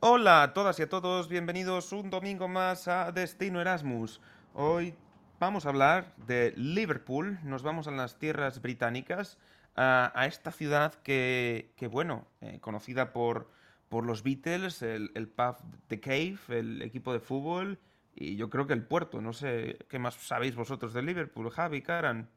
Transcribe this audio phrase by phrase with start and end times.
[0.00, 4.20] Hola a todas y a todos, bienvenidos un domingo más a Destino Erasmus.
[4.54, 4.94] Hoy
[5.40, 9.38] vamos a hablar de Liverpool, nos vamos a las tierras británicas,
[9.74, 13.50] a, esta ciudad que, que bueno, eh, conocida por,
[13.88, 15.56] por los Beatles, el, el pub
[15.88, 17.80] The Cave, el equipo de fútbol
[18.14, 19.20] y yo creo que el puerto.
[19.20, 22.30] No sé qué más sabéis vosotros de Liverpool, Javi, Karan.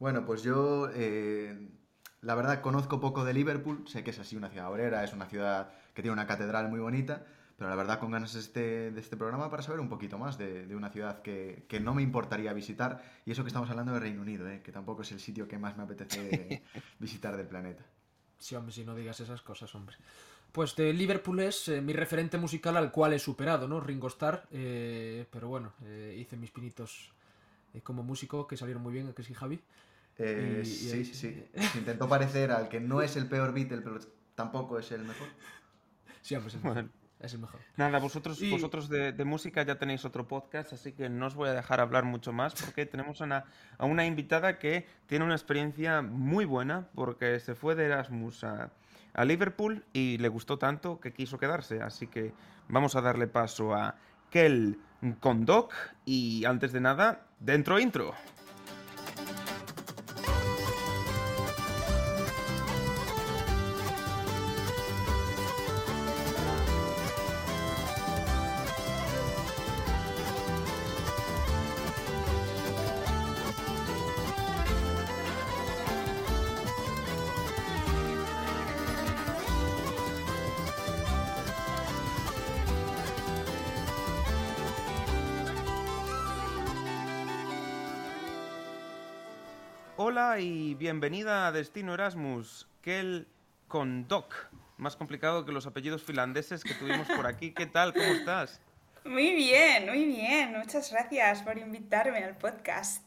[0.00, 1.68] Bueno, pues yo eh,
[2.20, 5.26] la verdad conozco poco de Liverpool, sé que es así una ciudad obrera, es una
[5.26, 7.24] ciudad que tiene una catedral muy bonita,
[7.56, 10.66] pero la verdad con ganas este, de este programa para saber un poquito más de,
[10.66, 14.00] de una ciudad que, que, no me importaría visitar, y eso que estamos hablando de
[14.00, 14.60] Reino Unido, ¿eh?
[14.62, 16.62] que tampoco es el sitio que más me apetece
[16.98, 17.84] visitar del planeta.
[18.38, 19.96] Sí, hombre, si no digas esas cosas, hombre.
[20.52, 23.80] Pues de Liverpool es eh, mi referente musical al cual he superado, ¿no?
[23.80, 27.12] Ringo Starr, eh, pero bueno, eh, hice mis pinitos
[27.82, 29.60] como músico que salieron muy bien, que sí, Javi.
[30.18, 31.04] Eh, y, sí, y...
[31.04, 31.44] sí, sí.
[31.76, 33.98] Intentó parecer al que no es el peor Beatle, pero
[34.34, 35.28] tampoco es el mejor.
[36.24, 36.88] Sí, pues es mejor.
[37.20, 37.60] Es el mejor.
[37.76, 38.50] Nada, vosotros, y...
[38.50, 41.80] vosotros de, de, música ya tenéis otro podcast, así que no os voy a dejar
[41.80, 43.44] hablar mucho más porque tenemos a una,
[43.76, 48.70] a una invitada que tiene una experiencia muy buena porque se fue de Erasmus a,
[49.12, 51.82] a Liverpool y le gustó tanto que quiso quedarse.
[51.82, 52.32] Así que
[52.68, 53.96] vamos a darle paso a
[54.30, 54.78] Kel
[55.20, 55.74] Kondok
[56.06, 58.14] y antes de nada, dentro intro.
[91.04, 93.28] Bienvenida a Destino Erasmus, Kel
[93.68, 94.32] Kondok.
[94.78, 97.52] Más complicado que los apellidos finlandeses que tuvimos por aquí.
[97.52, 97.92] ¿Qué tal?
[97.92, 98.58] ¿Cómo estás?
[99.04, 100.56] Muy bien, muy bien.
[100.56, 103.06] Muchas gracias por invitarme al podcast.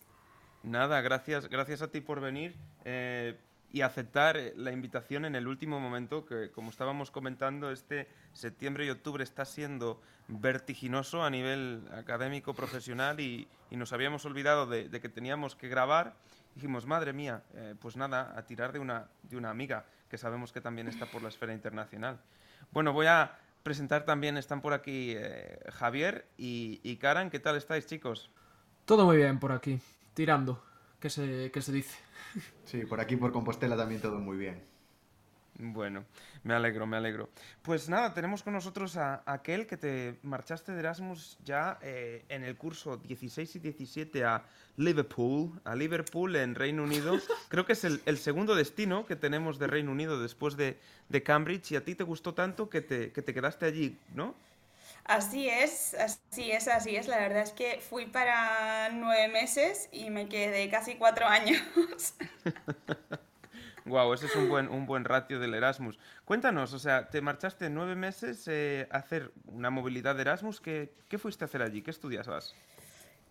[0.61, 2.53] Nada, gracias, gracias a ti por venir
[2.86, 3.36] eh,
[3.73, 8.91] y aceptar la invitación en el último momento, que como estábamos comentando, este septiembre y
[8.91, 15.02] octubre está siendo vertiginoso a nivel académico, profesional y, y nos habíamos olvidado de, de
[15.02, 16.13] que teníamos que grabar
[16.57, 20.51] dijimos, madre mía, eh, pues nada, a tirar de una, de una amiga que sabemos
[20.51, 22.19] que también está por la esfera internacional.
[22.71, 27.29] Bueno, voy a presentar también, están por aquí eh, Javier y, y, Karan.
[27.29, 28.31] ¿Qué tal estáis, chicos?
[28.85, 29.79] Todo muy bien por aquí,
[30.15, 30.63] tirando,
[30.99, 31.95] ¿qué se, qué se dice?
[32.65, 34.77] Sí, por aquí, por Compostela también todo muy bien.
[35.59, 36.05] Bueno,
[36.43, 37.29] me alegro, me alegro.
[37.63, 42.25] Pues nada, tenemos con nosotros a, a aquel que te marchaste de Erasmus ya eh,
[42.29, 44.43] en el curso 16 y 17 a
[44.75, 47.17] Liverpool, a Liverpool en Reino Unido.
[47.49, 50.77] Creo que es el, el segundo destino que tenemos de Reino Unido después de,
[51.09, 54.35] de, Cambridge y a ti te gustó tanto que te, que te quedaste allí, ¿no?
[55.05, 57.07] Así es, así es, así es.
[57.07, 61.63] La verdad es que fui para nueve meses y me quedé casi cuatro años.
[63.87, 65.98] Wow, ese es un buen, un buen ratio del Erasmus.
[66.25, 70.59] Cuéntanos, o sea, te marchaste nueve meses eh, a hacer una movilidad de Erasmus.
[70.59, 71.81] ¿Qué, ¿Qué, fuiste a hacer allí?
[71.81, 72.53] ¿Qué estudiabas?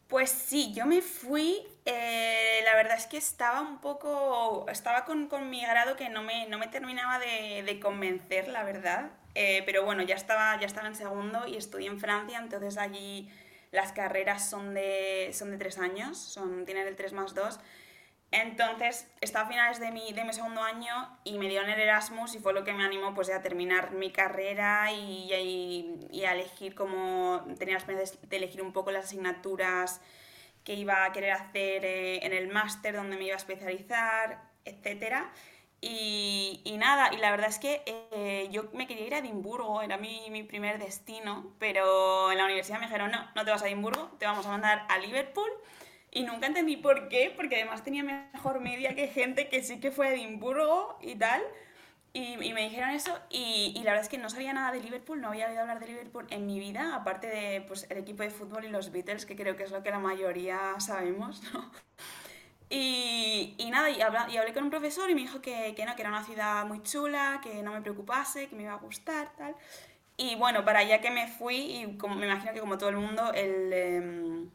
[0.08, 1.58] Pues sí, yo me fui.
[1.84, 4.66] Eh, la verdad es que estaba un poco.
[4.68, 8.62] Estaba con, con mi grado que no me, no me terminaba de, de convencer, la
[8.62, 9.10] verdad.
[9.34, 13.30] Eh, pero bueno, ya estaba, ya estaba en segundo y estudié en Francia, entonces allí
[13.70, 17.60] las carreras son de, son de tres años, son, tienen el 3 más 2.
[18.32, 22.34] Entonces, estaba a finales de mi, de mi segundo año y me dieron el Erasmus
[22.34, 25.32] y fue lo que me animó pues, a terminar mi carrera y,
[26.24, 27.44] a elegir como...
[27.58, 30.00] Tenía la experiencia de elegir un poco las asignaturas
[30.64, 35.26] que iba a querer hacer eh, en el máster, donde me iba a especializar, etc.
[35.80, 39.82] Y, y, nada, y la verdad es que eh, yo me quería ir a Edimburgo,
[39.82, 43.62] era mi, mi primer destino, pero en la universidad me dijeron, no, no te vas
[43.62, 45.50] a Edimburgo, te vamos a mandar a Liverpool
[46.16, 49.90] y nunca entendí por qué, porque además tenía mejor media que gente que sí que
[49.90, 51.42] fue a Edimburgo y tal.
[52.14, 54.80] Y, y me dijeron eso y, y, la verdad es que no sabía nada de
[54.80, 58.22] Liverpool, no había oído hablar de Liverpool en mi vida, aparte de pues, el equipo
[58.22, 61.70] de fútbol y los Beatles, que creo que es lo que la mayoría sabemos, ¿no?
[62.70, 65.84] Y, y nada, y, habla, y, hablé con un profesor y me dijo que, que,
[65.84, 68.78] no, que era una ciudad muy chula, que no me preocupase, que me iba a
[68.78, 69.54] gustar, tal.
[70.16, 72.96] Y bueno, para allá que me fui, y como, me imagino que como todo el
[72.96, 73.70] mundo, el...
[73.74, 74.46] Eh,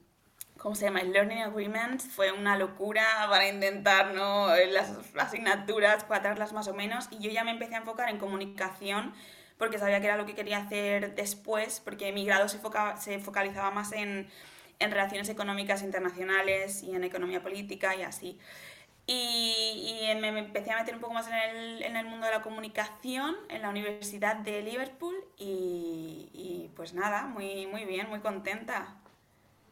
[0.62, 1.02] ¿cómo se llama?
[1.02, 4.48] El Learning Agreement fue una locura para intentar, ¿no?
[4.72, 9.14] Las asignaturas, cuadrarlas más o menos, y yo ya me empecé a enfocar en comunicación
[9.58, 13.20] porque sabía que era lo que quería hacer después, porque mi grado se, foca, se
[13.20, 14.28] focalizaba más en,
[14.80, 18.40] en relaciones económicas internacionales y en economía política y así.
[19.08, 22.42] Y, me, empecé a meter un poco más en el, en el, mundo de la
[22.42, 28.96] comunicación en la Universidad de Liverpool y, y pues nada, muy, muy bien, muy contenta.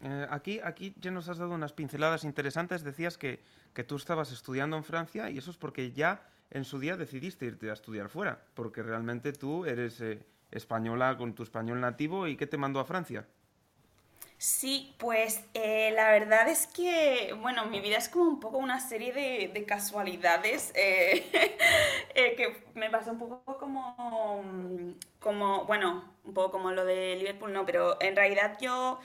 [0.02, 2.84] Eh, aquí, aquí ya nos has dado unas pinceladas interesantes.
[2.84, 3.42] Decías que,
[3.74, 7.46] que, tú estabas estudiando en Francia y eso es porque ya en su día decidiste
[7.46, 12.38] irte a estudiar fuera, porque realmente tú eres eh, española con tu español nativo y
[12.38, 13.28] ¿qué te mandó a Francia?
[14.38, 18.80] Sí, pues eh, la verdad es que, bueno, mi vida es como un poco una
[18.80, 26.86] serie de, casualidades que me pasó un poco como, como, bueno, un poco como lo
[26.86, 29.02] de Liverpool, no, pero en realidad yo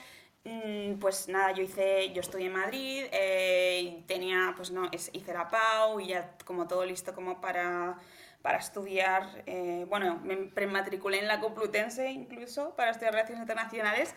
[1.00, 6.00] pues nada, yo hice, yo estudié en Madrid, eh, tenía, pues no, hice la PAU
[6.00, 7.96] y ya como todo listo como para,
[8.42, 14.14] para estudiar, eh, bueno, me prematriculé en la Complutense incluso para estudiar Relaciones Internacionales,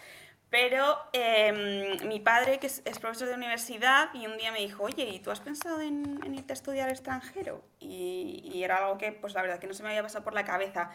[0.49, 5.03] pero em, mi padre, que es, profesor de universidad, y un día me dijo, oye,
[5.03, 7.61] ¿y tú has pensado en, irte a estudiar extranjero?
[7.79, 10.33] Y, y, era algo que, pues la verdad, que no se me había pasado por
[10.33, 10.89] la cabeza.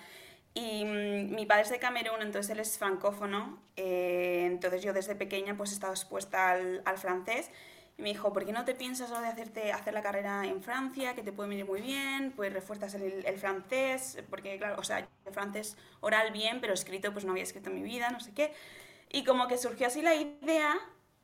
[0.55, 5.15] Y mm, mi padre es de Camerún, entonces él es francófono, eh, entonces yo desde
[5.15, 7.51] pequeña pues he estado expuesta al, al, francés.
[7.99, 11.15] Y me dijo, ¿por qué no te piensas de hacerte, hacer la carrera en Francia,
[11.15, 15.07] que te puede venir muy bien, pues refuerzas el, el francés, porque claro, o sea,
[15.31, 18.53] francés oral bien, pero escrito pues no había escrito en mi vida, no sé qué.
[19.11, 20.75] Y como que surgió así la idea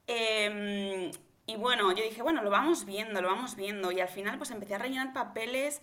[0.07, 1.11] em,
[1.47, 4.51] y bueno, yo dije, bueno, lo vamos viendo, lo vamos viendo y al final pues
[4.51, 5.81] empecé a rellenar papeles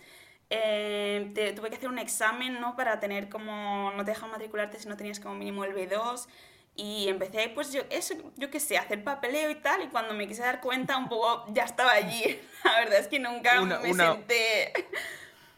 [0.50, 2.76] eh, tuve que hacer un examen, ¿no?
[2.76, 6.26] Para tener como, no te dejan matricularte si no tenías como mínimo el B2.
[6.78, 10.28] Y empecé, pues yo, eso, yo qué sé, hacer papeleo y tal, y cuando me
[10.28, 12.38] quise dar cuenta un poco, ya estaba allí.
[12.64, 14.72] La verdad es que nunca me senté...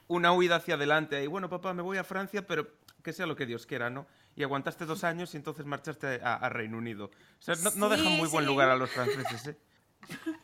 [0.06, 2.68] Una huida hacia adelante, y bueno, papá, me voy a Francia, pero
[3.02, 4.06] que sea lo que Dios quiera, ¿no?
[4.36, 7.06] Y aguantaste dos años y entonces marchaste a, Reino Unido.
[7.06, 9.56] O sea, no, no dejan muy buen lugar a los franceses, ¿eh?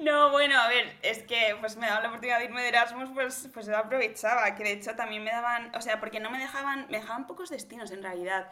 [0.00, 3.10] No, bueno, a ver, es que pues me daban la oportunidad de irme de Erasmus,
[3.12, 6.38] pues, pues yo aprovechaba, que de hecho también me daban, o sea, porque no me
[6.38, 8.50] dejaban, me dejaban pocos destinos en realidad.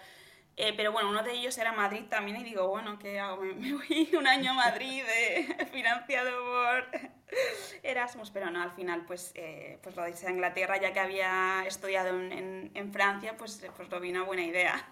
[0.56, 3.42] Eh, pero bueno, uno de ellos era Madrid también y digo, bueno, ¿qué hago?
[3.42, 7.00] Me, voy un año a Madrid eh, financiado por
[7.82, 11.64] Erasmus, pero no, al final pues, eh, pues lo de a Inglaterra, ya que había
[11.66, 14.84] estudiado en, en, en Francia, pues, pues lo vi una buena idea.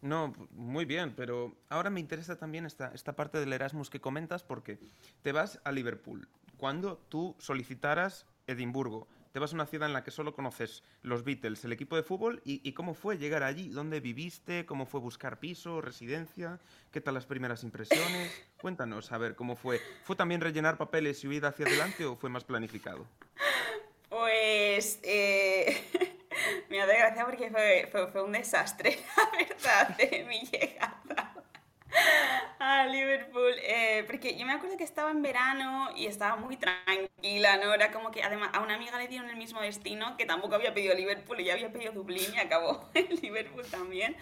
[0.00, 4.42] No, muy bien, pero ahora me interesa también esta, esta parte del Erasmus que comentas
[4.44, 4.78] porque
[5.22, 6.28] te vas a Liverpool.
[6.56, 11.24] Cuando tú solicitaras Edimburgo, te vas a una ciudad en la que solo conoces los
[11.24, 15.38] Beatles, el equipo de fútbol, y, cómo fue llegar allí, dónde viviste, cómo fue buscar
[15.38, 16.58] piso, residencia,
[16.90, 18.32] qué tal las primeras impresiones.
[18.60, 19.80] Cuéntanos, a ver, cómo fue.
[20.04, 23.06] ¿Fue también rellenar papeles y huir hacia adelante o fue más planificado?
[24.08, 25.00] Pues...
[25.02, 25.76] Eh...
[26.68, 31.34] Me hace gracia porque fue, fue, un desastre, la verdad, de mi llegada
[32.58, 33.54] a Liverpool.
[33.62, 37.74] Eh, porque yo me acuerdo que estaba en verano y estaba muy tranquila, ¿no?
[37.74, 40.74] Era como que además a una amiga le dieron el mismo destino, que tampoco había
[40.74, 44.16] pedido Liverpool, ya había pedido Dublín y acabó en Liverpool también.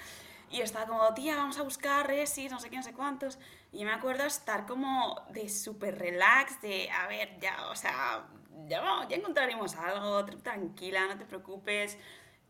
[0.49, 3.39] Y estaba como, tía, vamos a buscar resis, no sé qué, no sé cuántos.
[3.73, 8.27] Y yo me acuerdo estar como de súper relax, de, a ver, ya, o sea,
[8.69, 11.99] ya, ya encontraremos algo, tranquila, no te preocupes.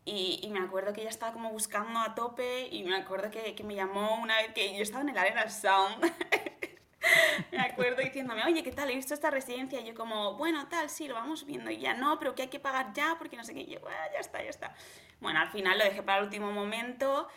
[0.05, 3.63] Y, me acuerdo que ella estaba como buscando a tope y me acuerdo que, que
[3.65, 6.01] me llamó una vez que yo estaba en el Arena Sound.
[7.51, 8.89] me acuerdo diciéndome, oye, ¿qué tal?
[8.89, 9.81] He visto esta residencia.
[9.81, 11.71] Y yo como, bueno, tal, sí, lo vamos viendo.
[11.71, 13.61] Y ya, no, pero que hay que pagar ya porque no sé qué.
[13.61, 14.73] Y yo, bueno, ya está, ya está.
[15.19, 17.27] Bueno, al final lo dejé para el último momento.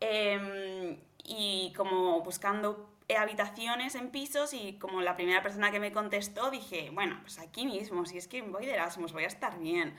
[0.00, 6.50] Em, y como buscando habitaciones en pisos y como la primera persona que me contestó
[6.50, 9.94] dije, bueno, pues aquí mismo, si es que voy de Erasmus, voy a estar bien.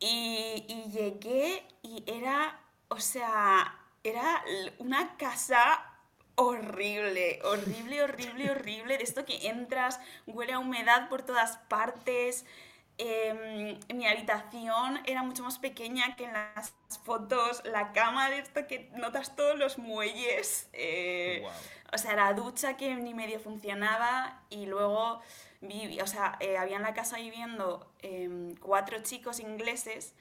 [0.00, 4.44] Y, y llegué y era, o sea, era
[4.78, 5.94] una casa
[6.36, 8.98] horrible, horrible, horrible, horrible.
[8.98, 12.44] De esto que entras, huele a humedad por todas partes.
[12.98, 16.74] Eh, mi habitación era mucho más pequeña que en las
[17.04, 17.62] fotos.
[17.64, 20.68] La cama de esto que notas todos los muelles.
[20.72, 21.44] Eh,
[21.92, 24.42] o sea, la ducha que ni medio funcionaba.
[24.50, 25.20] Y luego
[26.02, 30.14] o sea, eh, había en la casa viviendo em, cuatro chicos ingleses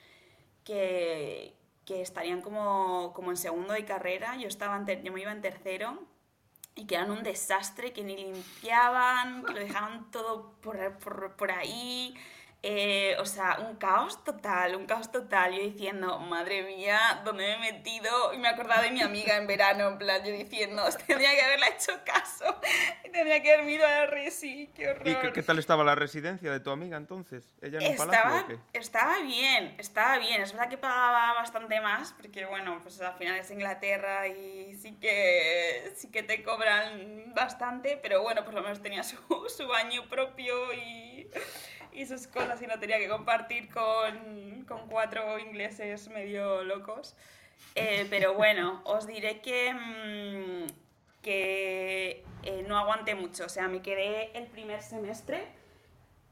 [0.64, 1.54] que,
[1.86, 6.00] que estarían como, como, en segundo de carrera, yo, estaba yo me iba en tercero
[6.76, 11.52] y que eran un desastre, que ni limpiaban, que lo dejaban todo por, por, por
[11.52, 12.16] ahí,
[12.66, 15.54] eh, o sea, un caos total, un caos total.
[15.54, 18.34] Yo diciendo, madre mía, ¿dónde me he metido?
[18.34, 21.68] Y me acordaba de mi amiga en verano, en plan, yo diciendo, tendría que haberla
[21.68, 22.46] hecho caso,
[23.12, 25.08] tendría que haber ido a la resi, qué horror.
[25.10, 27.54] ¿Y qué, tal estaba la residencia de tu amiga entonces?
[27.62, 28.80] ¿Ella en estaba, palacio o qué?
[28.80, 30.42] Estaba bien, estaba bien.
[30.42, 34.98] Es verdad que pagaba bastante más, porque bueno, pues al final es Inglaterra y sí
[35.02, 39.18] que, sí que te cobran bastante, pero bueno, por lo menos tenía su,
[39.50, 41.28] su baño propio y
[41.96, 47.16] y, sus cosas y no tenía que compartir con, con cuatro ingleses medio locos.
[47.76, 53.46] Eh, pero bueno, os diré que, mm, que eh, no aguanté mucho.
[53.46, 55.48] O sea, me quedé el primer semestre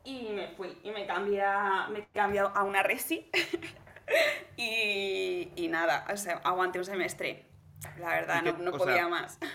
[0.04, 0.78] y me fui.
[0.84, 3.30] Y me cambié a, me cambié a una resi.
[4.58, 7.46] y, y nada, o sea, aguanté un semestre.
[8.00, 9.40] La verdad, ¿Y qué- no, no podía sea, más.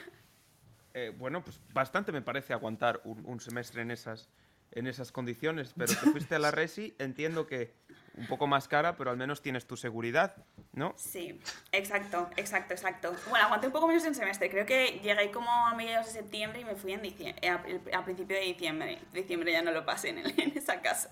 [0.99, 4.31] Eh, bueno, pues bastante me parece aguantar un, un semestre en esas,
[4.73, 7.75] en esas condiciones, pero te fuiste a la Resi, entiendo que
[8.19, 10.37] un poco más cara, pero al menos tienes tu seguridad,
[10.73, 10.95] ¿no?
[10.97, 11.39] Sí,
[11.73, 13.15] exacto, exacto, exacto.
[13.29, 14.49] Bueno, aguanté un poco menos en semestre.
[14.49, 17.63] Creo que llegué como a mediados de septiembre y me fui en diciembre, a,
[17.99, 18.99] a principio de diciembre.
[19.13, 21.09] Diciembre ya no lo pasé en, el- en esa casa.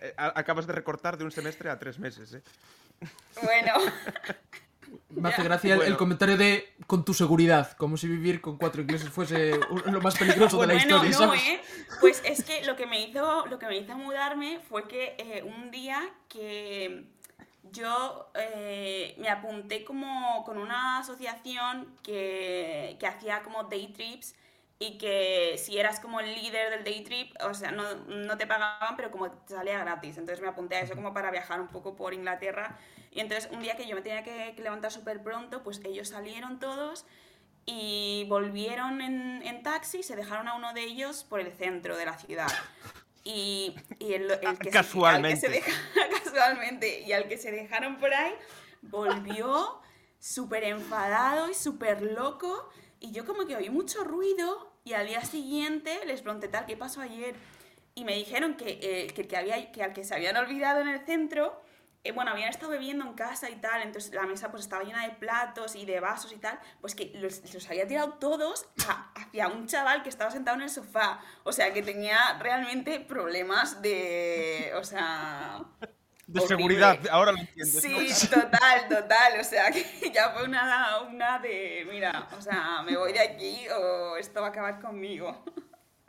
[0.00, 2.42] Eh, a- Acabas de recortar de un semestre a tres meses, ¿eh?
[3.42, 3.72] Bueno,
[5.10, 5.98] Me hace gracia el, el Bueno.
[5.98, 10.60] comentario de con tu seguridad, como si vivir con cuatro ingleses fuese lo más peligroso
[10.60, 11.42] de la bueno, historia, no, ¿sabes?
[11.42, 11.60] ¿eh?
[12.00, 15.42] Pues es que lo que me hizo, lo que me hizo mudarme fue que eh,
[15.42, 17.04] un día que
[17.72, 24.34] yo eh, me apunté como con una asociación que, que hacía como day trips
[24.78, 28.46] y que si eras como el líder del day trip, o sea, no, no te
[28.46, 30.16] pagaban, pero como te salía gratis.
[30.18, 32.78] Entonces me apunté a eso como para viajar un poco por Inglaterra.
[33.10, 36.58] Y entonces un día que yo me tenía que, levantar súper pronto, pues ellos salieron
[36.58, 37.04] todos
[37.66, 42.06] y volvieron en, en taxi, se dejaron a uno de ellos por el centro de
[42.06, 42.48] la ciudad.
[43.24, 45.46] Y, y el, el que se- Casualmente.
[45.46, 47.00] al que se deja- casualmente.
[47.00, 48.32] Y al que se dejaron por ahí,
[48.82, 49.80] volvió
[50.18, 52.68] súper enfadado y súper loco.
[53.00, 56.76] Y yo como que oí mucho ruido y al día siguiente les pregunté tal, ¿qué
[56.76, 57.34] pasó ayer?
[57.94, 60.88] Y me dijeron que, eh, que, que, había, que al que se habían olvidado en
[60.88, 61.60] el centro,
[62.04, 65.02] eh, bueno, habían estado bebiendo en casa y tal, entonces la mesa pues estaba llena
[65.06, 69.12] de platos y de vasos y tal, pues que los, los había tirado todos a-
[69.16, 71.20] hacia un chaval que estaba sentado en el sofá.
[71.44, 74.72] O sea, que tenía realmente problemas de...
[74.76, 75.62] O sea...
[76.28, 76.56] De horrible.
[76.58, 78.00] seguridad, ahora lo entiendes, ¿no?
[78.00, 79.40] Sí, total, total.
[79.40, 83.66] O sea, que ya fue una, una de, mira, o sea, me voy de aquí
[83.70, 85.42] o esto va a acabar conmigo.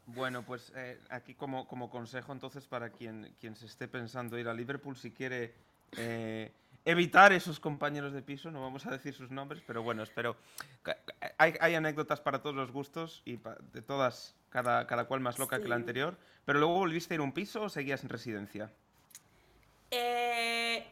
[0.08, 4.50] Bueno, pues eh, aquí como, como consejo entonces para quien, quien se esté pensando ir
[4.50, 5.56] a Liverpool, si quiere
[5.98, 6.52] eh,
[6.86, 10.36] evitar esos compañeros de piso, no vamos a decir sus nombres, pero bueno, espero...
[11.38, 13.40] Hay, hay anécdotas para todos los gustos y
[13.74, 15.82] de todas, cada, cada cual más loca que la Sí.
[15.82, 18.72] anterior, pero luego volviste a ir a un piso o seguías en residencia.
[19.92, 20.86] Eh,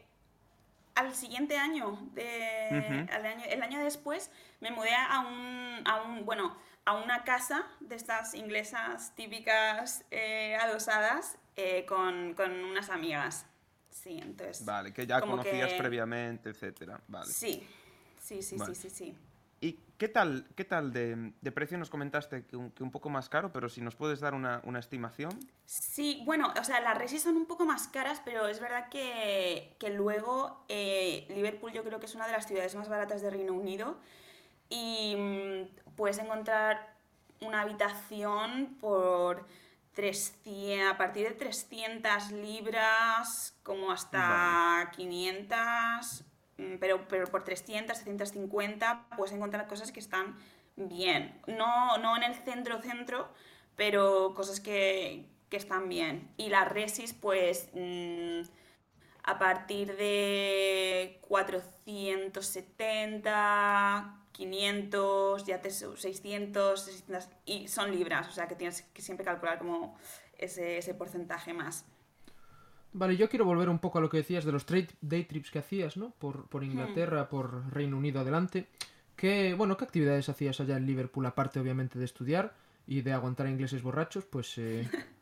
[0.94, 3.14] al siguiente año, de, Ujú.
[3.14, 7.66] al año, el año después, me mudé a un, a un, bueno, a una casa
[7.80, 13.46] de estas inglesas típicas eh, adosadas eh, con, con unas amigas.
[14.16, 14.64] Entonces...
[14.64, 16.98] Vale, que ya conocías que- previamente, etcétera.
[17.08, 17.30] Vale.
[17.30, 17.62] Sí,
[18.22, 18.74] sí, sí, Vale.
[18.74, 19.14] sí, sí, sí.
[19.60, 23.10] ¿Y qué tal, qué tal de, de precio nos comentaste que un, que un poco
[23.10, 25.32] más caro, pero si nos puedes dar una, una estimación?
[25.66, 29.74] Sí, bueno, o sea, las resis son un poco más caras, pero es verdad que,
[29.80, 33.30] que luego eh, Liverpool yo creo que es una de las ciudades más baratas de
[33.30, 33.98] Reino Unido
[34.70, 36.94] y mm, puedes encontrar
[37.40, 39.44] una habitación por
[39.98, 46.24] 300, a partir de 300 libras, como hasta 500,
[46.56, 50.38] mm, pero, pero por 300, 750 puedes encontrar cosas que están
[50.76, 51.42] bien.
[51.48, 53.28] No, no en el centro-centro,
[53.74, 56.32] pero cosas que, que están bien.
[56.36, 58.42] Y las resis, pues mm,
[59.24, 68.46] a partir de 470, 500, ya te su- 600, 600, y son libras, o sea
[68.48, 69.98] que tienes que siempre calcular como
[70.38, 71.84] ese, ese porcentaje más.
[72.92, 75.50] Vale, yo quiero volver un poco a lo que decías de los trade- day trips
[75.50, 76.10] que hacías, ¿no?
[76.18, 78.66] Por, por Inglaterra, por Reino Unido adelante.
[79.16, 82.54] ¿Qué, bueno, ¿qué actividades hacías allá en Liverpool, aparte obviamente de estudiar
[82.86, 84.24] y de aguantar a ingleses borrachos?
[84.24, 84.88] Pues eh,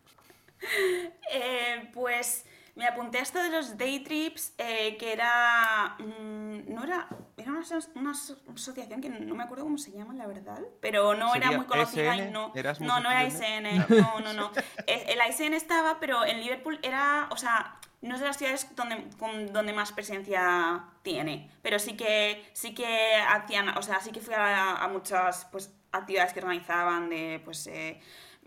[1.33, 2.45] Eh, pues
[2.77, 5.97] me apunté a esto de los day trips, eh, que era.
[5.99, 7.09] mm, no era.
[7.47, 10.59] Era una, aso- una aso- asociación que no me acuerdo cómo se llama, la verdad.
[10.81, 12.51] Pero no era ¿Sería muy conocida y no.
[12.55, 13.25] ¿Erasmus No, no era?
[13.25, 13.87] ISN.
[13.89, 14.51] No, no, no.
[14.87, 17.29] El ISN estaba, pero en Liverpool era.
[17.31, 21.49] O sea, no es de las ciudades donde, con- donde más presencia tiene.
[21.63, 23.69] Pero sí que, sí que hacían.
[23.79, 27.41] O sea, sí que fui a, a muchas pues, actividades que organizaban de.
[27.45, 28.01] Pues, eh,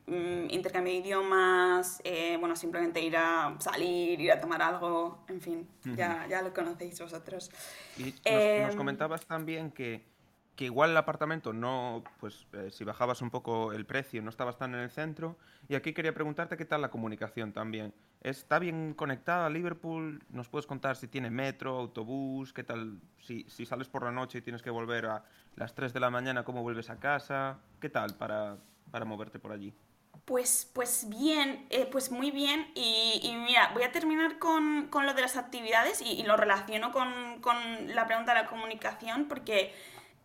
[0.09, 5.41] mm, intercambio de idiomas, eh, bueno, simplemente ir a salir, ir a tomar algo, en
[5.41, 7.49] fin, ya, ya lo conocéis vosotros.
[7.97, 10.03] Y nos, nos Em, comentabas también que,
[10.59, 14.57] que igual el apartamento no, pues eh, si bajabas un poco el precio, no estabas
[14.57, 15.37] tan en el centro.
[15.69, 17.93] Y aquí quería preguntarte qué tal la comunicación también.
[18.19, 20.21] ¿Está bien conectada a Liverpool?
[20.29, 22.51] ¿Nos puedes contar si tiene metro, autobús?
[22.51, 22.99] ¿Qué tal?
[23.21, 25.23] Si, si sales por la noche y tienes que volver a
[25.55, 27.59] las 3 de la mañana, ¿cómo vuelves a casa?
[27.79, 28.57] ¿Qué tal para,
[28.91, 29.73] para moverte por allí?
[30.29, 32.71] Pues, pues bien, eh, pues muy bien.
[32.75, 38.05] Y, mira, voy a terminar con, lo de las actividades y, lo relaciono con, la
[38.05, 39.73] pregunta de la comunicación porque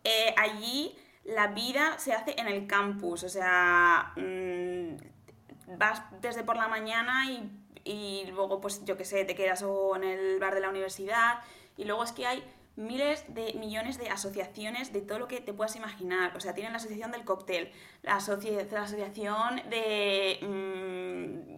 [0.03, 3.23] eh, allí la vida se hace en el campus.
[3.23, 7.49] O sea, mm, vas desde por la mañana y,
[7.83, 11.39] y luego, pues yo qué sé, te quedas o en el bar de la universidad.
[11.77, 12.43] Y luego es que hay
[12.75, 16.35] miles de millones de asociaciones de todo lo que te puedas imaginar.
[16.35, 17.71] O sea, tienen la asociación del cóctel,
[18.03, 21.55] la, la asociación de mm,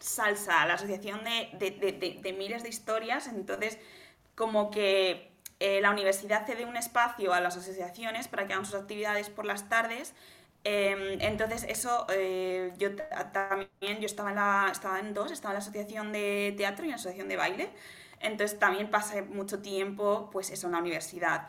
[0.00, 3.28] salsa, la asociación de, miles de historias.
[3.28, 3.78] Entonces,
[4.34, 5.30] como que
[5.60, 9.44] eh, la universidad cede un espacio a las asociaciones para que hagan sus actividades por
[9.44, 10.14] las tardes.
[10.64, 12.96] Em, entonces, eso, eh, yo
[13.32, 16.88] también, yo estaba en, la, estaba en dos, estaba en la asociación de teatro y
[16.88, 17.70] en la asociación de baile.
[18.20, 21.48] Entonces también pasé mucho tiempo pues eso en la universidad.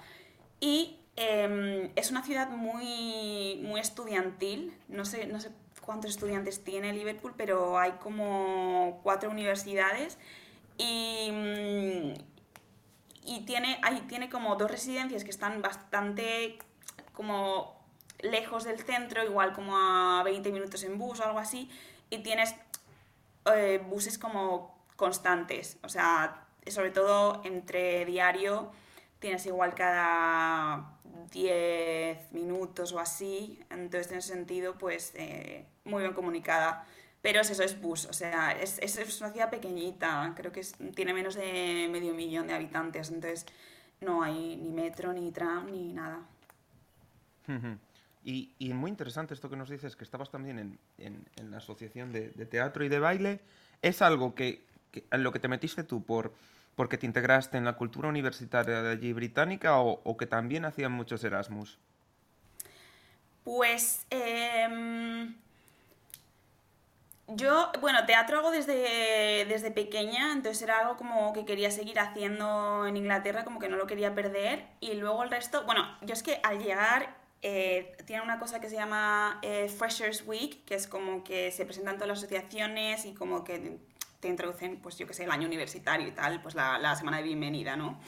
[0.59, 6.93] Y em, es una ciudad muy, muy estudiantil, no sé, no sé cuántos estudiantes tiene
[6.93, 10.17] Liverpool, pero hay como cuatro universidades.
[10.77, 12.13] Y, mm,
[13.25, 16.57] y tiene, hay, tiene como dos residencias que están bastante
[17.13, 17.77] como
[18.19, 21.69] lejos del centro, igual como a 20 minutos en bus o algo así,
[22.09, 22.55] y tienes
[23.53, 28.71] eh, buses como constantes, o sea, sobre todo entre diario
[29.19, 30.97] tienes igual cada
[31.31, 36.85] 10 minutos o así, entonces en ese sentido pues eh, muy bien comunicada.
[37.21, 40.61] Pero es eso, es bus, o sea, es, es, una ciudad pequeñita, creo que
[40.95, 43.45] tiene menos de medio millón de habitantes, entonces
[43.99, 46.21] no hay ni metro, ni tram, ni nada.
[48.23, 52.11] Y, y, muy interesante esto que nos dices, que estabas también en, en, la asociación
[52.11, 53.39] de, de, teatro y de baile.
[53.81, 56.33] ¿Es algo que, que, en lo que te metiste tú por,
[56.77, 61.23] porque te integraste en la cultura universitaria de allí británica o, que también hacían muchos
[61.23, 61.79] Erasmus?
[63.43, 65.35] Pues em,
[67.25, 72.85] yo, bueno, teatro hago desde, desde pequeña, entonces era algo como que quería seguir haciendo
[72.85, 74.67] en Inglaterra, como que no lo quería perder.
[74.79, 78.69] Y luego el resto, bueno, yo es que al llegar eh, tiene una cosa que
[78.69, 83.15] se llama eh, Freshers Week, que es como que se presentan todas las asociaciones y
[83.15, 83.79] como que
[84.19, 87.17] te introducen, pues yo qué sé, el año universitario y tal, pues la, la semana
[87.17, 87.99] de bienvenida, ¿no?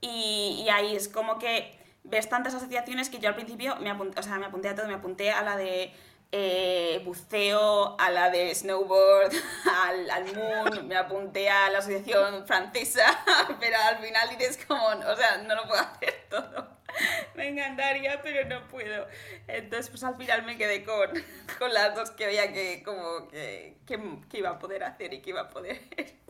[0.00, 4.20] Y, y, ahí es como que ves tantas asociaciones que yo al principio me apunté,
[4.20, 5.92] o sea, me apunté a todo, me apunté a la de
[6.32, 9.32] eh, buceo, a la de snowboard,
[9.84, 13.06] al, al, Moon, me apunté a la asociación francesa,
[13.60, 16.75] pero al final dices como, o sea, no lo puedo hacer todo.
[17.34, 19.06] me encantaría, pero no puedo.
[19.48, 21.10] Entonces, pues al final me quedé con,
[21.58, 25.30] con las dos que veía que como que, que, iba a poder hacer y que
[25.30, 25.80] iba a poder...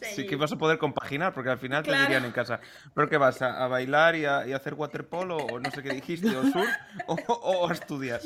[0.00, 2.58] Sí, que vas a poder compaginar, porque al final te dirían en casa,
[2.94, 3.42] ¿pero qué vas?
[3.42, 6.66] ¿A, bailar y a, y hacer waterpolo o no sé qué dijiste, o sur,
[7.06, 8.22] o, o a estudiar?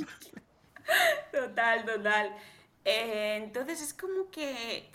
[1.32, 2.32] Total, total.
[2.84, 4.88] Eh, entonces es como que,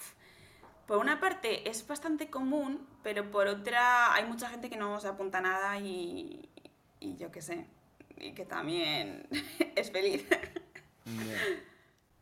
[0.88, 5.10] por una parte, es bastante común, pero por otra, hay mucha gente que no se
[5.10, 6.50] apunta a nada y,
[7.02, 7.66] y yo qué sé,
[8.18, 9.28] y que también
[9.76, 10.26] es feliz.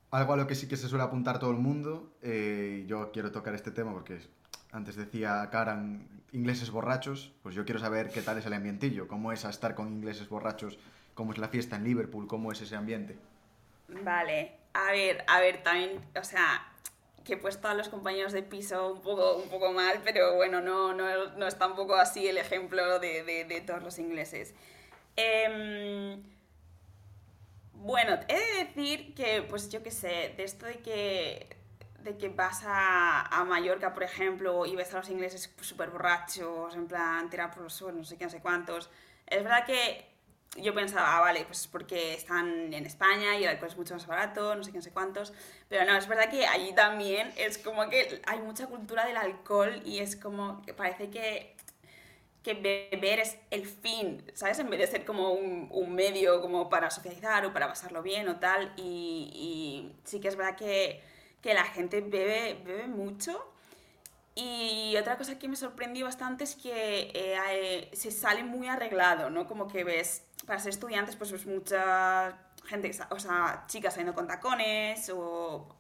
[0.10, 3.32] Algo a lo que sí que se suele apuntar todo el mundo, eh, yo quiero
[3.32, 4.20] tocar este tema porque
[4.72, 9.32] antes decía Karan ingleses borrachos, pues yo quiero saber qué tal es el ambientillo, cómo
[9.32, 10.80] es estar con ingleses borrachos,
[11.13, 13.18] cómo es la fiesta en Liverpool, cómo es ese ambiente.
[14.04, 16.72] Vale, a ver, a ver, también, o sea,
[17.23, 20.62] que he puesto a los compañeros de piso un poco, un poco mal, pero bueno,
[20.62, 24.53] no, no, no es tampoco así el ejemplo de, de, todos los ingleses.
[25.15, 26.21] Em,
[27.73, 31.58] bueno, he de decir que, pues yo qué sé, de esto de que,
[32.03, 36.75] de que vas a, a Mallorca, por ejemplo, y ves a los ingleses súper borrachos,
[36.75, 38.89] en plan, tirar por los suelos, no sé qué, no sé cuántos.
[39.27, 40.09] Es verdad que
[40.57, 44.07] yo pensaba, ah, vale, pues porque están en España y el alcohol es mucho más
[44.07, 45.33] barato, no sé qué, no sé cuántos.
[45.67, 49.81] Pero no, es verdad que allí también es como que hay mucha cultura del alcohol
[49.85, 51.55] y es como que parece que,
[52.43, 54.59] que beber es el fin, ¿sabes?
[54.59, 58.39] En vez de ser como un, medio como para socializar o para pasarlo bien o
[58.39, 58.73] tal.
[58.75, 61.01] Y, y sí que es verdad que,
[61.41, 63.53] que la gente bebe, bebe mucho.
[64.41, 69.30] Y otra cosa que me sorprendió bastante es que eh, eh, se sale muy arreglado,
[69.30, 69.45] ¿no?
[69.47, 74.28] Como que ves para ser estudiantes, pues ves mucha gente, o sea, chicas saliendo con
[74.28, 75.75] tacones o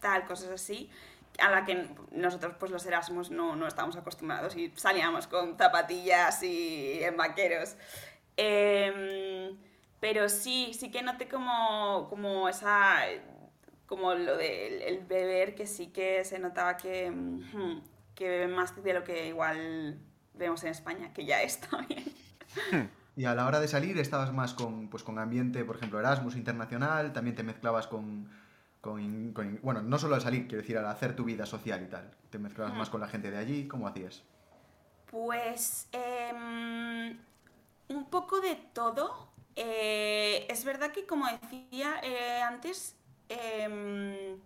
[0.00, 0.88] tal, cosas así,
[1.40, 6.40] a la que nosotros, pues los Erasmus, no, no estábamos acostumbrados y salíamos con zapatillas
[6.44, 7.74] y en vaqueros.
[8.36, 9.56] Em,
[9.98, 13.00] pero sí, sí que noté como, como esa,
[13.86, 18.82] como lo del el beber, que sí que se notaba que, mm, que beben más
[18.82, 20.00] de lo que igual
[20.34, 22.04] vemos en España, que ya está bien.
[22.72, 22.86] Hmm.
[23.20, 26.34] Y a la hora de salir estabas más con, pues, con ambiente, por ejemplo, Erasmus
[26.36, 28.28] internacional, también te mezclabas con,
[28.80, 31.86] con, con- bueno, no solo al salir, quiero decir, al hacer tu vida social y
[31.88, 32.10] tal.
[32.30, 33.68] ¿Te mezclabas más con la gente de allí?
[33.68, 34.22] ¿Cómo hacías?
[35.10, 37.16] Pues em,
[37.88, 39.28] un poco de todo.
[39.54, 42.96] Eh, es verdad que como decía eh, antes,
[43.30, 44.36] em,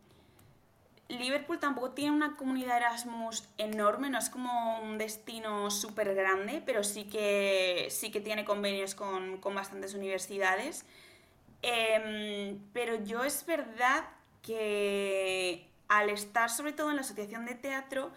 [1.18, 6.84] Liverpool tampoco tiene una comunidad Erasmus enorme, no es como un destino súper grande, pero
[6.84, 10.84] sí que, sí que tiene convenios con, con bastantes universidades.
[11.62, 14.04] Em, pero yo es verdad
[14.42, 18.12] que al estar sobre todo en la asociación de teatro,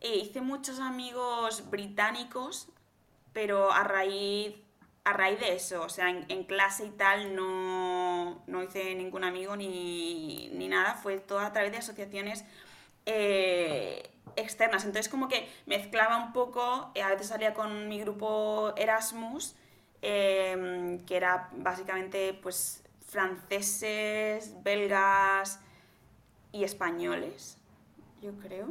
[0.00, 2.68] eh, hice muchos amigos británicos,
[3.32, 4.54] pero a raíz,
[5.10, 9.24] a raíz de eso, o sea, en, en clase y tal no, no hice ningún
[9.24, 12.44] amigo ni, ni nada, fue todo a través de asociaciones
[13.06, 14.84] eh, externas.
[14.84, 19.56] Entonces como que mezclaba un poco, eh, a veces salía con mi grupo Erasmus,
[20.02, 25.60] eh, que era básicamente pues franceses, belgas
[26.52, 27.58] y españoles,
[28.22, 28.68] yo creo.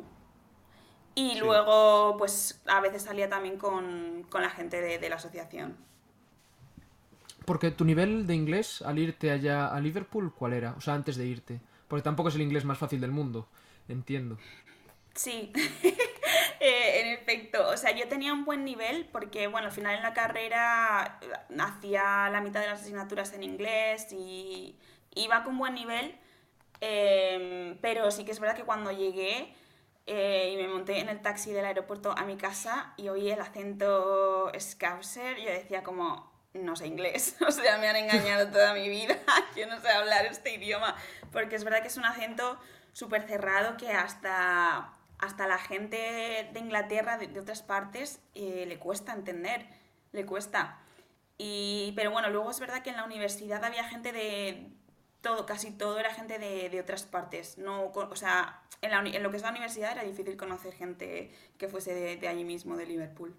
[1.16, 1.40] Y Sí.
[1.40, 5.76] luego, pues a veces salía también con, con la gente de, de la asociación.
[7.48, 10.76] Porque tu nivel de inglés al irte allá a Liverpool, ¿cuál era?
[10.78, 11.62] O sea, antes de irte.
[11.88, 13.48] Porque tampoco es el inglés más fácil del mundo.
[13.88, 14.38] Entiendo.
[15.16, 15.52] Sí,
[16.60, 17.70] Eh, en efecto.
[17.70, 21.28] O sea, yo tenía un buen nivel porque, bueno, al final en la carrera eh,
[21.60, 24.76] hacía la mitad de las asignaturas en inglés y
[25.16, 26.16] iba con buen nivel.
[26.82, 29.54] eh, pero sí que es verdad que cuando llegué
[30.08, 33.40] eh, y me monté en el taxi del aeropuerto a mi casa y oí el
[33.42, 38.90] acento scouser, yo decía como, no sé inglés, o sea, me han engañado toda mi
[38.90, 39.18] vida,
[39.56, 40.96] yo no sé hablar este idioma,
[41.32, 42.60] porque es verdad que es un acento
[42.94, 49.14] súper cerrado que hasta, hasta la gente de Inglaterra, de, otras partes, eh, le cuesta
[49.14, 49.68] entender,
[50.12, 50.80] le cuesta.
[51.38, 54.72] Y, pero bueno, luego es verdad que en la universidad había gente de
[55.22, 57.60] todo, casi todo era gente de, de otras partes.
[57.60, 61.68] No, o sea, en, la lo que es la universidad era difícil conocer gente que
[61.68, 63.36] fuese de allí mismo, de Liverpool.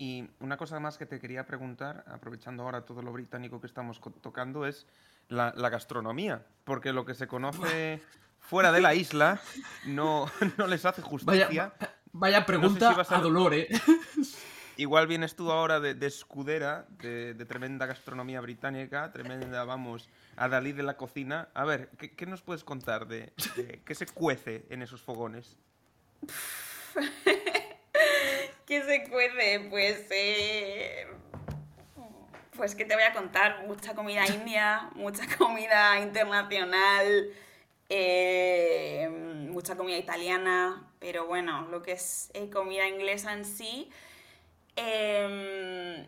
[0.00, 4.00] Y una cosa más que te quería preguntar, aprovechando ahora todo lo británico que estamos
[4.22, 4.86] tocando, es
[5.28, 6.46] la, la gastronomía.
[6.64, 8.00] Porque lo que se conoce
[8.38, 9.40] fuera de la isla
[9.86, 11.72] no, no les hace Vaya, justicia.
[12.12, 13.66] vaya pregunta va a ser- a dolor, ¿eh?
[14.76, 20.48] Igual vienes tú ahora de, de escudera, de, de tremenda gastronomía británica, tremenda, vamos, a
[20.48, 21.48] Dalí de la cocina.
[21.52, 25.56] A ver, ¿qué, qué nos puedes contar de, de qué se cuece en esos fogones?
[28.68, 29.66] ¿Qué se cuece?
[29.70, 31.06] Pues, eh,
[32.54, 33.66] pues, ¿qué te voy a contar?
[33.66, 37.30] Mucha comida india, mucha comida internacional,
[37.88, 39.08] eh,
[39.50, 43.88] mucha comida italiana, pero bueno, lo que es eh, comida inglesa en sí,
[44.76, 46.06] em,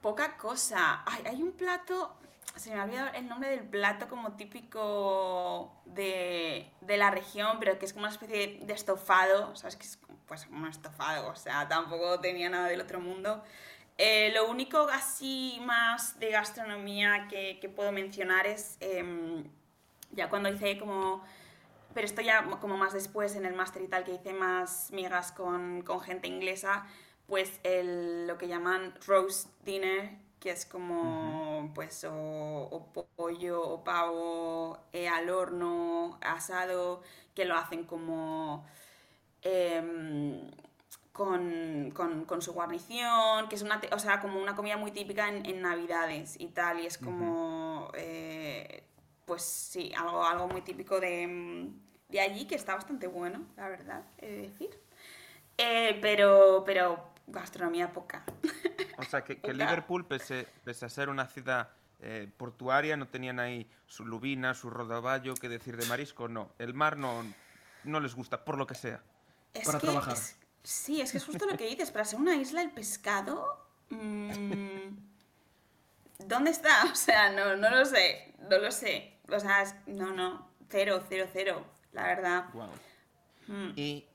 [0.00, 1.02] poca cosa.
[1.04, 2.16] Ay, hay un plato,
[2.58, 7.78] se me ha olvidado el nombre del plato como típico de, de la región, pero
[7.78, 9.76] que es como una especie de estofado, ¿sabes?
[9.76, 13.42] Que es pues un estofado, o sea, tampoco tenía nada del otro mundo.
[13.96, 19.44] Eh, lo único así más de gastronomía que, que puedo mencionar es em,
[20.12, 21.24] ya cuando hice como
[21.94, 25.32] pero esto ya como más después en el máster y tal, que hice más migas
[25.32, 26.86] con, con gente inglesa,
[27.26, 33.84] pues el, lo que llaman roast dinner, que es como pues o, o pollo o
[33.84, 37.02] pavo eh, al horno, asado,
[37.34, 38.64] que lo hacen como
[39.42, 40.40] em,
[41.12, 45.28] con, con- con su guarnición, que es una, o sea, como una comida muy típica
[45.28, 48.84] en, en Navidades y tal, y es como, eh,
[49.26, 53.68] pues sí, algo, algo muy típico de, mm, de allí, que está bastante bueno, la
[53.68, 54.70] verdad, he de decir.
[55.58, 58.24] Eh, pero, pero gastronomía poca.
[58.98, 59.52] O sea, que, que.
[59.54, 64.70] Liverpool, pese, pese a ser una ciudad eh, portuaria, no tenían ahí su lubina, su
[64.70, 66.50] rodaballo, que decir de marisco, no.
[66.58, 67.24] El mar no,
[67.84, 69.02] no les gusta, por lo que sea.
[69.54, 70.14] Es Para que trabajar.
[70.14, 73.66] es- sí, es que es justo lo que dices, para ser una isla el pescado...
[73.90, 74.88] mm,
[76.26, 76.84] ¿Dónde está?
[76.92, 79.14] O sea, no, no lo sé, no lo sé.
[79.28, 82.44] O sea, es- no, no, cero, cero, cero, la verdad.
[83.46, 83.70] Mm.
[83.76, 84.06] Y,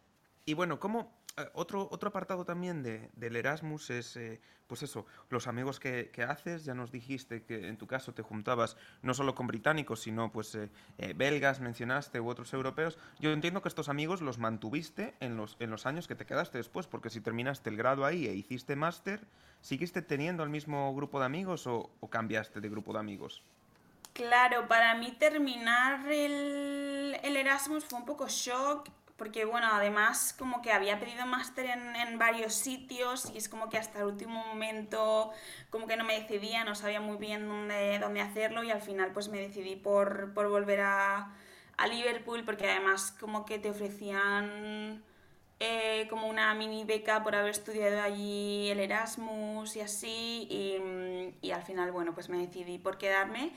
[0.45, 1.11] y bueno, como
[1.53, 6.23] otro, otro apartado también de, del Erasmus es, eh, pues eso, los amigos que, que
[6.23, 6.65] haces.
[6.65, 10.53] Ya nos dijiste que en tu caso te juntabas no solo con británicos, sino pues
[10.55, 12.97] eh, eh, belgas, mencionaste, u otros europeos.
[13.19, 16.57] Yo entiendo que estos amigos los mantuviste en los, en los años que te quedaste
[16.59, 19.25] después, porque si terminaste el grado ahí e hiciste máster,
[19.61, 23.43] ¿seguiste teniendo el mismo grupo de amigos o, o cambiaste de grupo de amigos?
[24.13, 28.87] Claro, para mí terminar el, el Erasmus fue un poco shock
[29.17, 33.77] porque bueno, además como que había pedido máster en, varios sitios y es como que
[33.77, 35.31] hasta el último momento
[35.69, 39.11] como que no me decidía, no sabía muy bien dónde, dónde hacerlo y al final
[39.13, 41.33] pues me decidí por, por volver a,
[41.77, 45.03] a, Liverpool porque además como que te ofrecían
[45.59, 51.51] eh, como una mini beca por haber estudiado allí el Erasmus y así y, y
[51.51, 53.53] al final bueno pues me decidí por quedarme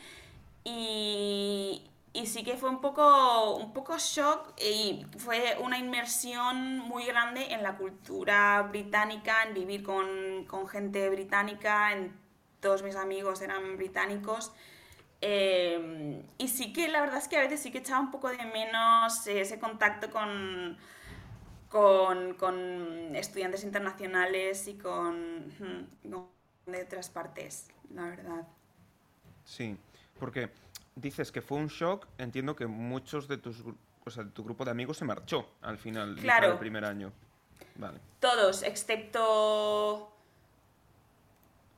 [0.69, 1.83] y,
[2.17, 7.53] y sí que fue un poco, un poco shock y fue una inmersión muy grande
[7.53, 12.13] en la cultura británica, en vivir con, con gente británica, en,
[12.61, 14.53] todos mis amigos eran británicos.
[15.21, 18.29] Eh, y sí que la verdad es que a veces sí que echaba un poco
[18.29, 20.79] de menos ese contacto con,
[21.69, 25.53] con, con estudiantes internacionales y con,
[26.11, 26.29] con
[26.67, 28.49] de otras partes, la verdad.
[29.45, 29.77] Sí,
[30.19, 30.51] porque
[30.97, 33.63] dices que fue un shock, entiendo que muchos de tus
[34.05, 36.51] o sea, tu grupo de amigos se marchó al final claro.
[36.51, 37.13] del primer año.
[37.77, 37.99] Vale.
[38.21, 40.13] Todos, excepto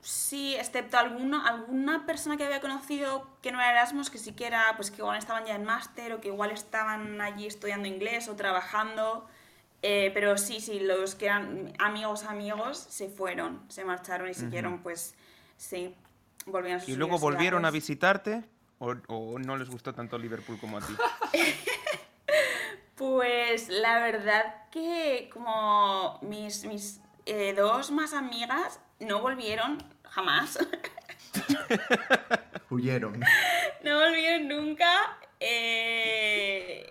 [0.01, 4.91] sí, excepto alguno, alguna persona que había conocido que no era Erasmus, que siquiera, pues
[4.91, 9.27] que igual estaban ya en máster o que igual estaban allí estudiando inglés o trabajando.
[9.83, 14.75] Eh, pero sí, sí, los que eran amigos, amigos, se fueron, se marcharon y siguieron,
[14.75, 14.83] uh -huh.
[14.83, 15.15] pues,
[15.57, 15.95] sí,
[16.47, 18.45] volvieron a sus ¿Y luego volvieron a visitarte?
[18.79, 20.95] ¿O, ¿O, no les gustó tanto Liverpool como a ti?
[22.97, 30.59] pues la verdad que como mis, mis eh, dos más amigas no volvieron jamás.
[32.71, 33.21] Huyeron.
[33.83, 35.19] No volvieron nunca.
[35.41, 36.91] Eh,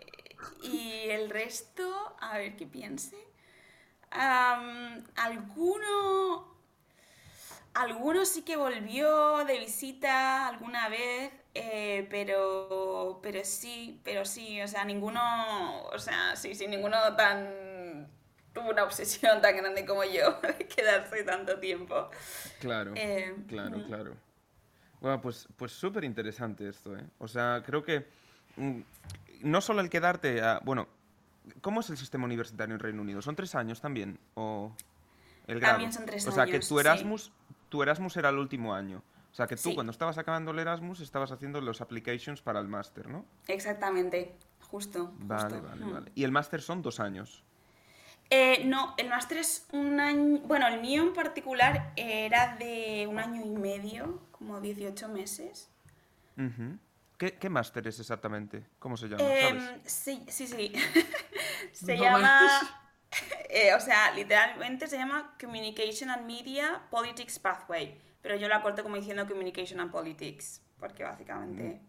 [0.64, 3.16] y el resto, a ver qué piense.
[4.14, 6.56] Um, alguno.
[7.74, 11.32] Alguno sí que volvió de visita alguna vez,
[11.64, 18.08] eh, pero, pero sí, pero sí, o sea, ninguno, o sea, sí, sí, ninguno tan
[18.54, 22.10] tuvo una obsesión tan grande como yo de quedarse tanto tiempo.
[22.60, 24.16] Claro, Eh, claro, claro.
[25.00, 27.06] Bueno, pues pues súper interesante esto, ¿eh?
[27.20, 28.08] O sea, creo que
[28.56, 28.80] mm,
[29.42, 30.60] no solo el quedarte a...
[30.64, 30.88] Bueno,
[31.62, 33.22] ¿cómo es el sistema universitario en Reino Unido?
[33.22, 34.20] ¿Son tres años también?
[34.34, 34.76] ¿O
[35.46, 35.74] el grado?
[35.74, 36.82] También son tres O sea, que años, tu sí.
[36.82, 37.32] Erasmus,
[37.70, 39.04] tu Erasmus era el último año.
[39.38, 39.76] O sea, que tú Sí.
[39.76, 43.24] cuando estabas acabando el Erasmus estabas haciendo los applications para el máster, ¿no?
[43.48, 44.34] Exactamente,
[44.72, 45.12] justo.
[45.20, 45.62] Vale, justo.
[45.70, 45.94] vale, Mm.
[45.94, 46.12] vale.
[46.16, 47.44] Y el máster son dos años.
[48.32, 53.20] Eh, no, el máster es un año, bueno, el mío en particular era de un
[53.20, 55.70] año y medio, como 18 meses.
[56.36, 56.80] Ujú.
[57.20, 58.66] ¿Qué, qué máster es exactamente?
[58.80, 59.24] ¿Cómo se llama?
[59.24, 59.82] Em, ¿Sabes?
[59.86, 60.74] sí, sí, sí.
[61.74, 62.50] se No llama,
[63.52, 68.84] eh, o sea, literalmente se llama Communication and Media Politics Pathway, pero yo la corto
[68.84, 71.80] como diciendo Communication and Politics, porque básicamente...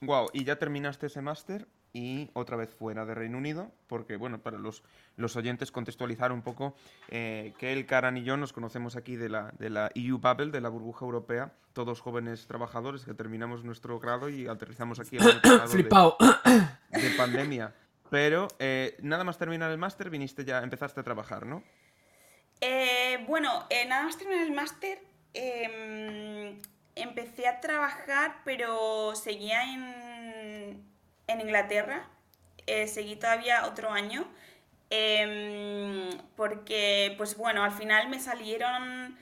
[0.00, 4.40] Wow, y ya terminaste ese máster y otra vez fuera de Reino Unido, porque bueno,
[4.40, 4.82] para los,
[5.18, 6.74] los oyentes contextualizar un poco,
[7.08, 10.50] eh, que el Karan y yo nos conocemos aquí de la, de la EU Bubble,
[10.50, 15.40] de la burbuja europea, todos jóvenes trabajadores que terminamos nuestro grado y aterrizamos aquí año
[15.42, 16.16] pasado
[16.90, 17.74] de- de, pandemia.
[18.08, 21.62] Pero eh, nada más terminar el máster, viniste ya, empezaste a trabajar, ¿no?
[22.62, 24.98] Eh, bueno, eh, nada más terminar el máster,
[25.34, 26.60] em,
[26.96, 30.82] empecé a trabajar, pero seguía en,
[31.26, 32.08] en Inglaterra.
[32.66, 34.26] Eh, seguí todavía otro año.
[34.92, 39.16] em, porque, pues bueno, al final me salieron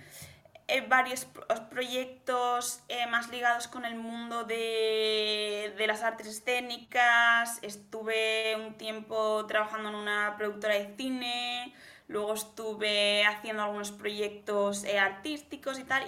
[0.69, 2.81] eh, varios pro- proyectos
[3.11, 7.59] más ligados con el mundo de, de las artes escénicas.
[7.63, 11.75] Estuve un tiempo trabajando en una productora de cine.
[12.09, 16.05] Luego estuve haciendo algunos proyectos eh, artísticos y tal,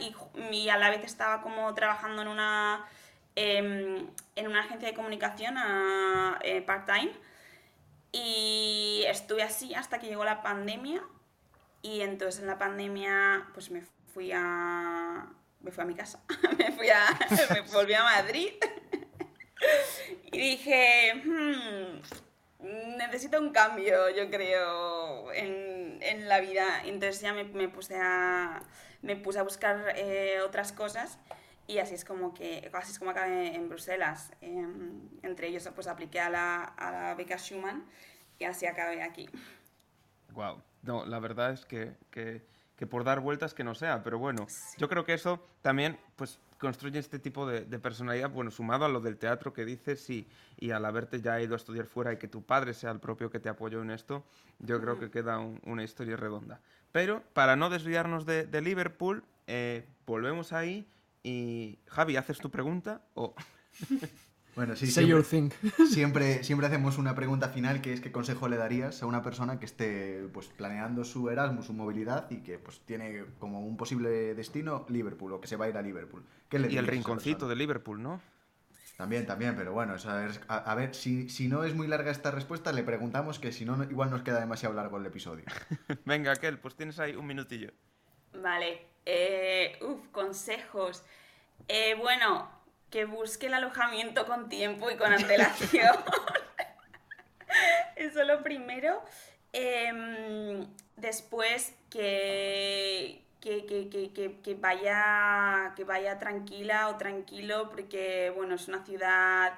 [0.50, 2.86] y, a la vez estaba como trabajando en una,
[3.36, 5.56] em, en una agencia de comunicación
[6.42, 7.12] eh, part-time.
[8.12, 11.02] Y estuve así hasta que llegó la pandemia.
[11.82, 13.82] Y entonces en la pandemia pues me
[14.12, 15.26] fui a,
[15.60, 16.22] me fui a mi casa,
[16.58, 17.04] me, fui a,
[17.52, 18.52] me volví a Madrid.
[20.32, 22.00] y dije, "Hmm,
[22.62, 26.82] necesito un cambio, yo creo, en, en la vida.
[26.84, 28.62] Entonces ya me, me puse, a,
[29.02, 31.18] me puse a buscar eh, otras cosas
[31.66, 34.32] y así es como que así es como acabé en Bruselas.
[34.40, 37.84] Em, entre ellos pues apliqué a la, a la beca Schumann
[38.38, 39.28] y así acabé aquí.
[40.32, 40.62] Wow.
[40.82, 42.42] No, la verdad es que, que,
[42.76, 44.46] que por dar vueltas que no sea, pero bueno,
[44.78, 48.88] yo creo que eso también pues construye este tipo de, de personalidad, bueno, sumado a
[48.88, 52.18] lo del teatro que dices y, y al haberte ya ido a estudiar fuera y
[52.18, 54.24] que tu padre sea el propio que te apoyó en esto,
[54.60, 56.60] yo creo que queda un- una historia redonda.
[56.92, 60.86] Pero para no desviarnos de, de Liverpool, eh, volvemos ahí
[61.22, 63.00] y Javi, ¿haces tu pregunta?
[63.14, 63.34] O...
[64.56, 65.84] Bueno, sí, Say your siempre, thing.
[65.86, 69.58] siempre, siempre hacemos una pregunta final que es qué consejo le darías a una persona
[69.58, 74.34] que esté pues, planeando su Erasmus, su movilidad y que pues, tiene como un posible
[74.34, 76.24] destino Liverpool o que se va a ir a Liverpool.
[76.48, 78.20] ¿Qué le Y el rinconcito de Liverpool, ¿no?
[78.96, 80.26] También, también, pero bueno, es- a,
[80.58, 83.82] a ver, si, si no es muy larga esta respuesta, le preguntamos que si no,
[83.84, 85.44] igual nos queda demasiado largo el episodio.
[86.04, 87.72] Venga, aquel, pues tienes ahí un minutillo.
[88.34, 91.02] Vale, eh, uf, consejos.
[91.68, 92.48] Eh, bueno,
[92.90, 95.96] que busque el alojamiento con tiempo y con antelación.
[97.96, 99.02] Eso lo primero.
[99.52, 108.68] Em, después que, que, que- que- vaya, que vaya tranquila o tranquilo, porque bueno, es
[108.68, 109.54] una ciudad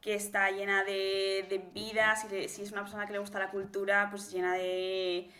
[0.00, 2.16] que está llena de, de vida.
[2.16, 5.30] Si es una persona que le gusta la cultura, pues llena de,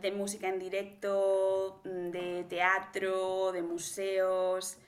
[0.00, 4.78] de música en directo, mm, de teatro, de museos,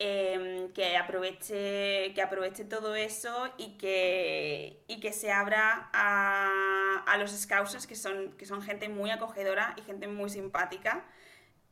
[0.00, 7.18] em, que, aproveche, que aproveche todo eso y que, y que se abra a, a
[7.18, 11.06] los scousers, que son, que son gente muy acogedora y gente muy simpática.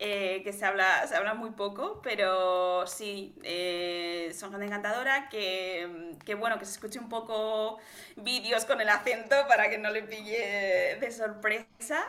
[0.01, 6.13] eh, que se habla, se habla muy poco, pero sí, eh, son gente encantadora, que,
[6.25, 7.79] que bueno, que se escuche un poco
[8.17, 12.07] vídeos con el acento para que no le pille de sorpresa.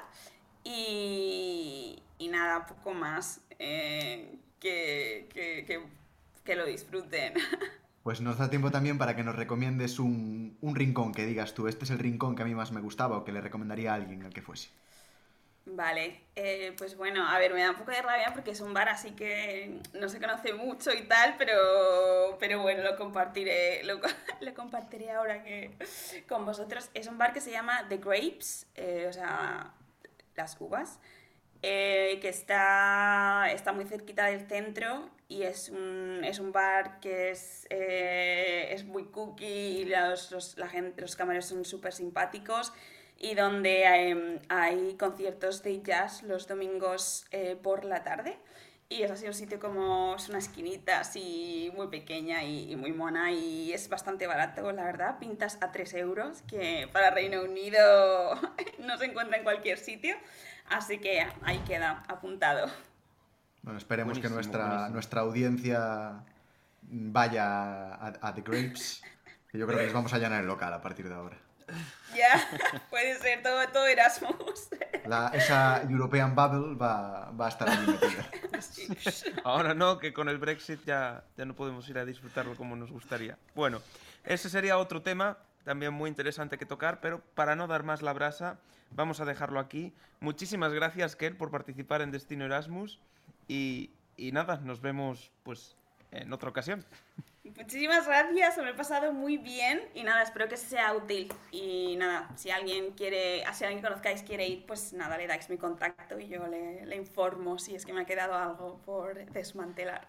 [0.63, 3.41] Y, y nada, poco más.
[3.59, 5.63] eh, que, que,
[6.49, 7.33] que lo disfruten.
[8.03, 11.67] Pues nos da tiempo también para que nos recomiendes un, un rincón que digas tú,
[11.69, 13.95] este es el rincón que a mí más me gustaba o que le recomendaría a
[13.95, 14.69] alguien al que fuese.
[15.71, 18.73] Vale, eh, pues bueno, a ver, me da un poco de rabia porque es un
[18.73, 23.99] bar así que no se conoce mucho y tal, pero, pero bueno, lo compartiré, lo,
[23.99, 24.07] co-
[24.41, 25.77] lo compartiré ahora que
[26.27, 26.89] con vosotros.
[26.95, 29.73] Es un bar que se llama The Grapes, eh, o sea,
[30.35, 30.99] las uvas,
[31.61, 37.29] eh, que está, está muy cerquita del centro y es un, es un bar que
[37.29, 42.73] es, eh, es muy cookie y los, los, la gente, los camareros son súper simpáticos
[43.15, 48.37] y donde hay, hay conciertos de jazz los domingos eh, por la tarde.
[48.91, 52.91] Y es así un sitio como, es una esquinita así muy pequeña y, y muy
[52.91, 55.19] mona y es bastante barato, la verdad.
[55.19, 58.33] Pintas a 3 euros, que para Reino Unido
[58.79, 60.15] no se encuentra en cualquier sitio.
[60.69, 62.67] Así que ahí queda apuntado.
[63.61, 64.89] Bueno, esperemos que nuestra, buenísimo.
[64.93, 66.23] nuestra audiencia
[66.81, 69.01] vaya a, a The Grapes,
[69.51, 71.37] que yo creo que les vamos a llenar el local a partir de ahora.
[72.15, 72.47] Ya,
[72.89, 74.69] puede ser todo, todo Erasmus.
[75.05, 78.25] La- esa European Bubble va, va a estar ahí metida.
[79.43, 82.91] Ahora no, que con el Brexit ya, ya no podemos ir a disfrutarlo como nos
[82.91, 83.37] gustaría.
[83.55, 83.81] Bueno,
[84.23, 85.37] ese sería otro tema
[85.69, 88.57] también muy interesante que tocar, pero para no dar más la brasa,
[88.89, 89.93] vamos a dejarlo aquí.
[90.19, 92.99] Muchísimas gracias, Ken, por participar en Destino Erasmus
[93.47, 95.77] y, y nada, nos vemos pues
[96.09, 96.83] en otra ocasión.
[97.43, 101.31] Muchísimas gracias, me he pasado muy bien y nada, espero que sea útil.
[101.51, 105.51] Y nada, si alguien quiere, si alguien que conozcáis quiere ir, pues nada, le dais
[105.51, 109.23] mi contacto y yo le, le informo si es que me ha quedado algo por
[109.31, 110.07] desmantelar.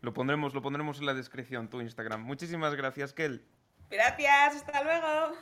[0.00, 2.22] Lo pondremos, lo pondremos en la descripción, tu Instagram.
[2.22, 3.44] Muchísimas gracias, Kel.
[3.94, 5.36] Gracias, hasta luego.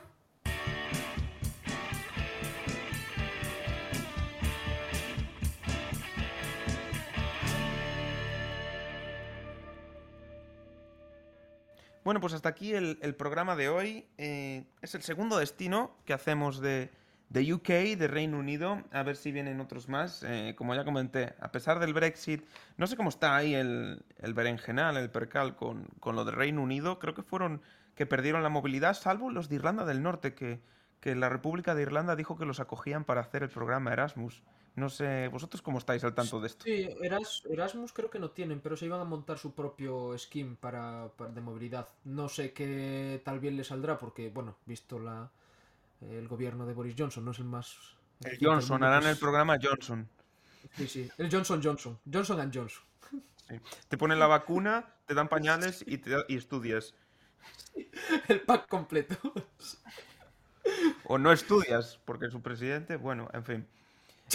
[12.04, 14.06] Bueno, pues hasta aquí el, programa de hoy.
[14.18, 16.90] Eh, es el segundo destino que hacemos de,
[17.30, 18.82] de UK, de Reino Unido.
[18.90, 20.22] A ver si vienen otros más.
[20.24, 22.44] Eh, como ya comenté, a pesar del Brexit,
[22.76, 26.60] no sé cómo está ahí el, el berenjenal, el percal con, con lo de Reino
[26.60, 26.98] Unido.
[26.98, 27.62] Creo que fueron
[27.94, 30.61] que perdieron la movilidad, salvo los de Irlanda del Norte, que,
[31.00, 34.42] que la República de Irlanda dijo que los acogían para hacer el programa Erasmus.
[34.74, 36.64] No sé, ¿vosotros cómo estáis al tanto de esto?
[36.64, 40.57] Sí, Eras- Erasmus creo que no tienen, pero se iban a montar su propio scheme
[40.59, 41.88] para, para- de movilidad.
[42.05, 45.31] No sé qué tal bien le saldrá, porque, bueno, visto la
[46.00, 47.76] el gobierno de Boris Johnson, no es el más...
[48.24, 50.09] El Johnson, mundo, harán pues- el programa Johnson.
[50.76, 51.98] Sí, sí, el Johnson Johnson.
[52.11, 52.83] Johnson and Johnson.
[53.48, 53.61] Sí.
[53.88, 56.94] Te ponen la vacuna, te dan pañales y, te da- y estudias.
[58.28, 59.16] El pack completo.
[61.05, 63.68] O no estudias, porque su presidente, bueno, en fin.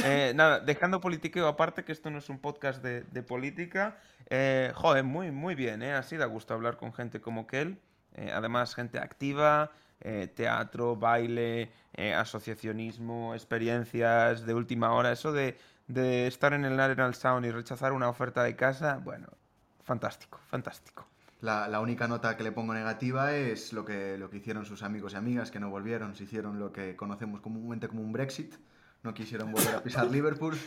[0.04, 3.98] Eh, nada, dejando politiqueo aparte, que esto no es un podcast de, de política.
[4.30, 5.94] eh, joder, muy, muy bien, ¿eh?
[5.94, 7.82] Así da gusto hablar con gente como él.
[8.14, 15.12] eh, además, gente activa, eh, teatro, baile, eh, asociacionismo, experiencias de última hora.
[15.12, 15.58] Eso de,
[15.88, 19.28] de estar en el National Sound y rechazar una oferta de casa, bueno,
[19.84, 21.08] fantástico, fantástico.
[21.48, 24.84] La, la única nota que le pongo negativa es lo que, lo que hicieron sus
[24.84, 28.54] amigos y amigas que no volvieron, se hicieron lo que conocemos comúnmente como un Brexit,
[29.04, 30.58] no quisieron volver a pisar Liverpool.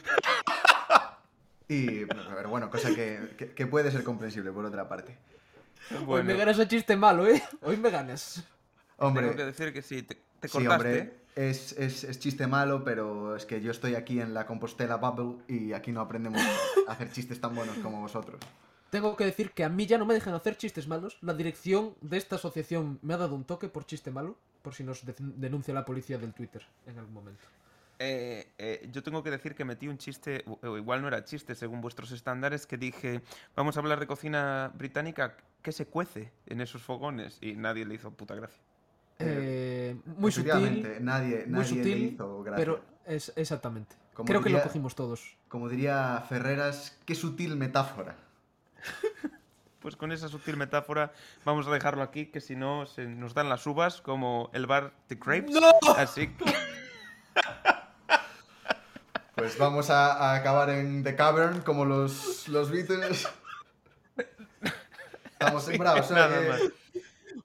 [1.69, 5.19] Y, pero bueno, cosa que, que- que puede ser comprensible por otra parte.
[6.07, 7.43] Hoy me ganas a chiste malo, ¿eh?
[7.61, 8.43] Hoy me ganas.
[8.97, 10.75] Hombre, Tengo que decir que sí, te, te sí, cortaste.
[10.89, 14.97] hombre, es, es- es chiste malo, pero es que yo estoy aquí en la Compostela
[14.97, 16.41] Bubble y aquí no aprendemos
[16.89, 18.41] a hacer chistes tan buenos como vosotros.
[18.91, 21.17] Tengo que decir que a mí ya no me dejan hacer chistes malos.
[21.21, 24.83] La dirección de esta asociación me ha dado un toque por chiste malo, por si
[24.85, 27.43] nos de- denuncia la policía del Twitter en algún momento.
[28.03, 31.55] Eh, eh, yo tengo que decir que metí un chiste, o- igual no era chiste
[31.55, 33.21] según vuestros estándares, que dije,
[33.55, 37.39] vamos a hablar de cocina británica, ¿qué se cuece en esos fogones?
[37.41, 38.59] Y nadie le hizo puta gracia.
[39.19, 42.57] Eh, muy sutil, Efectivamente, nadie, muy nadie le hizo gracia.
[42.57, 43.95] pero es exactamente.
[44.15, 45.37] Como Creo que lo cogimos todos.
[45.49, 48.17] Como diría Ferreras, qué sutil metáfora.
[49.81, 51.13] Pues con esa sutil metáfora
[51.45, 54.93] vamos a dejarlo aquí, que si no se nos dan las uvas como el bar
[55.09, 55.57] The Crepes.
[55.97, 56.45] Así que...
[59.35, 63.27] Pues vamos a, a acabar en The Cavern como los, los Beatles.
[65.33, 66.73] Estamos sembrados, ¿eh?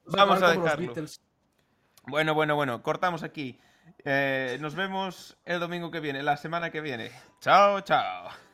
[0.07, 0.87] Vamos a dejarlo.
[0.87, 1.21] Beatles.
[2.07, 3.61] Bueno, bueno, bueno, cortamos aquí.
[4.03, 7.11] Eh, nos vemos el domingo que viene, la semana que viene.
[7.39, 8.44] Chao, chao.